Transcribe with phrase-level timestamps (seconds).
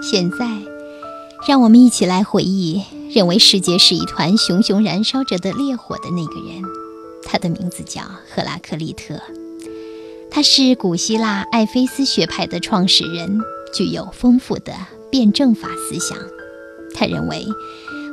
[0.00, 0.46] 现在，
[1.48, 6.62] 让我们一起来回忆认为世界是一团熊熊燃烧着的烈火的那个人。
[7.24, 9.20] 他的名字叫赫拉克利特，
[10.30, 13.40] 他是古希腊艾菲斯学派的创始人，
[13.74, 14.72] 具有丰富的
[15.10, 16.16] 辩证法思想。
[16.94, 17.44] 他认为，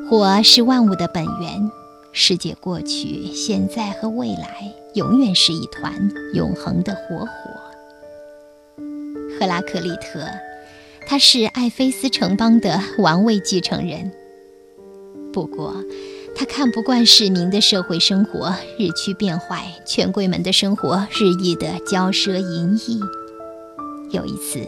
[0.10, 1.72] 火是万物的本源，
[2.12, 5.94] 世界过去、现在和未来永远是一团
[6.34, 7.30] 永恒的活火。
[9.40, 10.28] 赫拉克利特。
[11.08, 14.12] 他是艾菲斯城邦的王位继承人，
[15.32, 15.76] 不过
[16.36, 23.00] 他看不惯市民的社会生活日趋变坏，权贵们的生活日益的骄奢淫逸。
[24.12, 24.68] 有一次，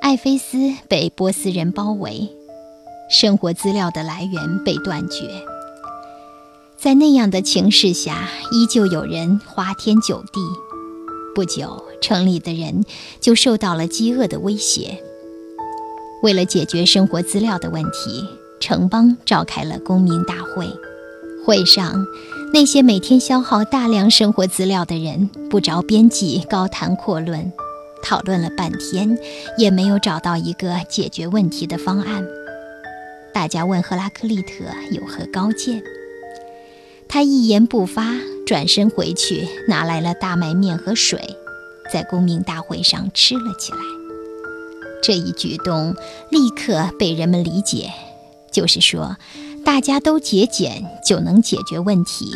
[0.00, 2.28] 艾菲斯被波斯人包围，
[3.10, 5.28] 生活资料的来源被断绝。
[6.76, 10.40] 在那样的情势下，依旧有人花天酒地。
[11.34, 12.84] 不久，城里的人
[13.18, 15.02] 就受到了饥饿的威胁。
[16.24, 18.26] 为了解决生活资料的问题，
[18.58, 20.66] 城邦召开了公民大会。
[21.44, 22.02] 会上，
[22.50, 27.52] 那些每天消耗大量生活资料的人不着边际高谈阔论，
[28.02, 29.18] 讨论了半天，
[29.58, 32.24] 也没有找到一个解决问题的方案。
[33.34, 35.82] 大家问赫拉克利特有何高见，
[37.06, 38.14] 他一言不发，
[38.46, 41.36] 转身回去拿来了大麦面和水，
[41.92, 44.03] 在公民大会上吃了起来。
[45.04, 45.94] 这一举动
[46.30, 47.90] 立刻被人们理解，
[48.50, 49.16] 就是说，
[49.62, 52.32] 大家都节俭就能解决问题。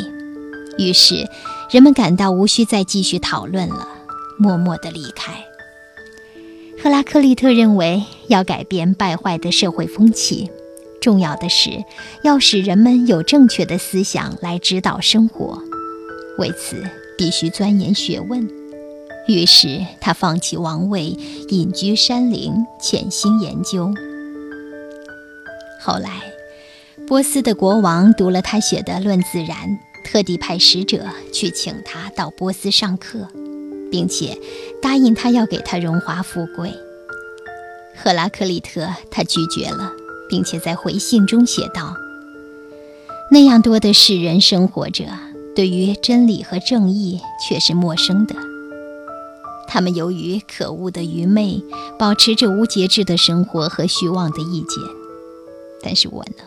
[0.77, 1.27] 于是，
[1.71, 3.89] 人们感到无需再继续讨论了，
[4.39, 5.33] 默默地离开。
[6.83, 10.51] 赫拉克利特认为，要改变败坏的社会风气，
[11.01, 11.83] 重要的是
[12.23, 15.59] 要使人们有正确的思想来指导生活。
[16.39, 16.85] 为此，
[17.17, 18.58] 必须钻研学问。
[19.29, 21.15] 于是他放弃王位，
[21.51, 23.93] 隐居山林，潜心研究。
[25.83, 26.23] 后来，
[27.07, 29.49] 波斯的国王读了他写的《论自然》，
[30.03, 33.29] 特地派使者去请他到波斯上课，
[33.91, 34.39] 并且
[34.81, 36.73] 答应他要给他荣华富贵。
[38.03, 39.93] 赫拉克利特他拒绝了，
[40.31, 41.95] 并且在回信中写道
[43.31, 45.05] ：“那样多的世人生活着，
[45.55, 48.35] 对于真理和正义却是陌生的。”
[49.69, 51.63] 他们由于可恶的愚昧，
[51.99, 54.83] 保持着无节制的生活和虚妄的意见。
[55.83, 56.43] 但是我呢，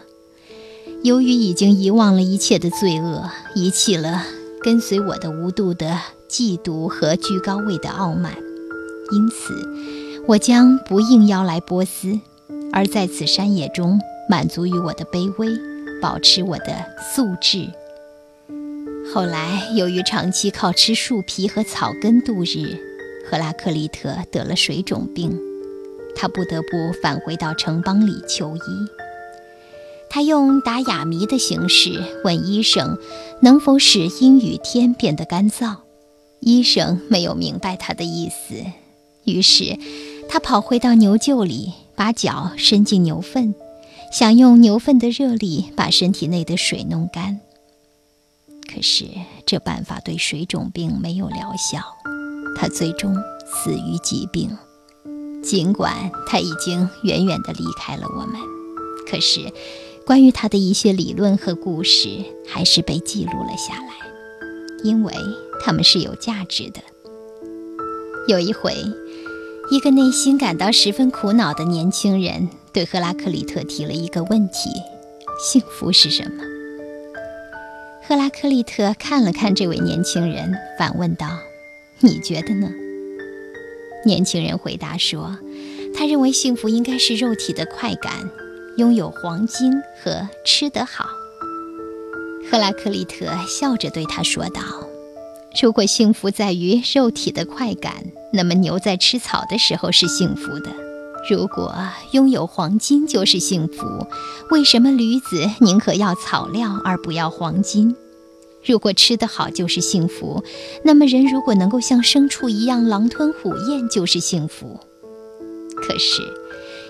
[1.04, 4.24] 由于已经遗忘了一切的罪恶，遗弃了
[4.62, 8.36] 跟随我的无度的嫉妒和居高位的傲慢，
[9.12, 9.53] 因此，
[10.28, 12.20] 我将不应邀来波斯，
[12.74, 15.48] 而在此山野中满足于我的卑微，
[16.02, 17.70] 保持我的素质。
[19.14, 22.91] 后来，由于长期靠吃树皮和草根度日。
[23.31, 25.40] 赫拉克利特得了水肿病，
[26.18, 28.59] 他不得不返回到城邦里求医。
[30.09, 32.97] 他用打哑谜的形式问医生，
[33.41, 35.78] 能否使阴雨天变得干燥。
[36.41, 38.66] 医生没有明白他的意思，
[39.24, 39.80] 于是
[40.28, 43.56] 他跑回到牛厩里，把脚伸进牛粪，
[44.12, 47.40] 想用牛粪的热力把身体内的水弄干。
[48.70, 49.06] 可是
[49.46, 51.80] 这办法对水肿病没有疗效。
[52.56, 54.57] 他最终死于疾病，
[55.44, 58.35] 尽管他已经远远地离开了我们，
[59.09, 59.51] 可是
[60.06, 63.94] 关于他的一些理论和故事还是被记录了下来，
[64.84, 65.13] 因为
[65.63, 66.81] 他们是有价值的。
[68.28, 68.73] 有一回，
[69.72, 74.69] 一个内心感到十分苦恼的年轻人对赫拉克利特提了一个问题：
[75.40, 76.44] 幸福是什么？
[78.07, 81.40] 赫拉克利特看了看这位年轻人，反问道。
[82.03, 82.69] 你觉得呢？
[84.03, 85.38] 年轻人回答说
[85.95, 88.12] ：“他认为幸福应该是肉体的快感，
[88.78, 89.72] 拥有黄金
[90.03, 91.06] 和吃得好。”
[92.50, 94.61] 赫拉克利特笑着对他说道
[95.61, 97.94] ：“如果幸福在于肉体的快感，
[98.34, 100.72] 那么牛在吃草的时候是幸福的；
[101.29, 101.75] 如果
[102.13, 103.85] 拥有黄金就是幸福，
[104.49, 107.96] 为什么驴子宁可要草料而不要黄金？”
[108.63, 110.43] 如果吃得好就是幸福，
[110.84, 114.79] 那么人如果能够像牲畜一样狼吞虎咽就是幸福。
[115.75, 116.22] 可是，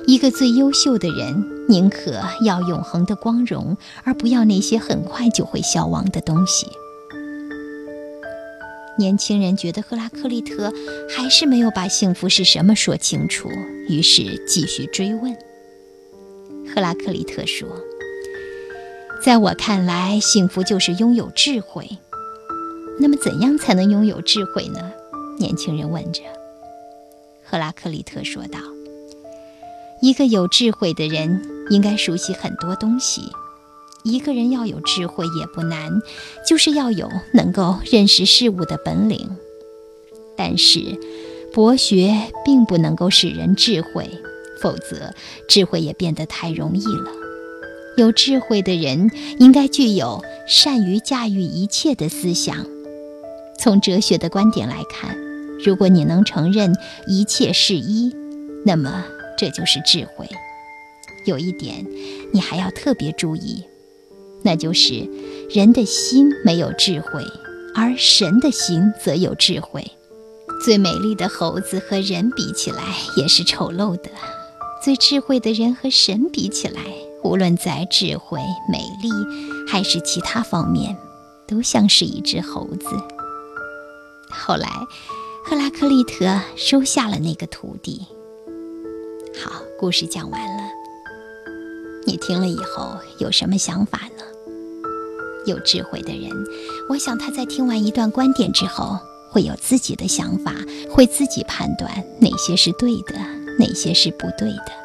[0.06, 6.68] 一个最优秀的人宁可要永恒的光荣，而不要那些很快就会消亡的东西。
[9.00, 10.72] 年轻人觉得赫拉克利特
[11.10, 13.48] 还是没有把幸福是什么说清楚，
[13.88, 15.34] 于是继续追问。
[16.68, 17.68] 赫拉克利特说。
[19.24, 21.88] 在我看来，幸福就是拥有智慧。
[23.00, 24.92] 那么，怎样才能拥有智慧呢？
[25.38, 26.24] 年轻人问着。
[27.46, 28.58] 赫拉克利特说道
[30.02, 31.40] ：“一个有智慧的人
[31.70, 33.22] 应该熟悉很多东西。
[34.04, 36.02] 一个人要有智慧也不难，
[36.48, 39.38] 就是要有能够认识事物的本领。
[40.36, 41.00] 但是，
[41.54, 44.10] 博学并不能够使人智慧，
[44.60, 45.14] 否则
[45.48, 47.21] 智慧也变得太容易了。
[48.02, 52.66] 有智慧的人应该具有善于驾驭一切的思想。
[53.60, 55.16] 从哲学的观点来看，
[55.64, 56.74] 如果你能承认
[57.06, 58.12] 一切是一，
[58.66, 59.06] 那么
[59.38, 60.28] 这就是智慧。
[61.28, 61.86] 有一点，
[62.34, 63.64] 你还要特别注意。
[64.42, 65.08] 那就是
[65.52, 67.24] 人的心没有智慧，
[67.76, 69.86] 而神的心则有智慧。
[70.66, 72.82] 最美丽的猴子和人比起来
[73.16, 74.10] 也是丑陋的，
[74.84, 76.82] 最智慧的人和神比起来，
[77.24, 79.10] 无论在智慧、美丽
[79.68, 80.98] 还是其他方面，
[81.48, 82.88] 都像是一只猴子。
[84.30, 84.70] 后来，
[85.46, 88.06] 赫拉克利特收下了那个徒弟。
[89.44, 90.64] 好，故事讲完了，
[92.06, 94.24] 你听了以后有什么想法呢？
[95.46, 96.30] 有智慧的人，
[96.90, 98.98] 我想他在听完一段观点之后，
[99.32, 100.54] 会有自己的想法，
[100.90, 103.14] 会自己判断哪些是对的，
[103.58, 104.81] 哪些是不对的。